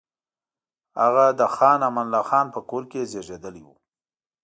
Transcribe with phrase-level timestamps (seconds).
[1.01, 3.75] هغه د خان امان الله خان په کور کې زېږېدلی وو.